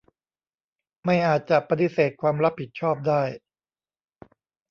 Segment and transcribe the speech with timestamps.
[1.05, 3.21] ไม่อาจจะปฏิเสธความรับผิดชอบได้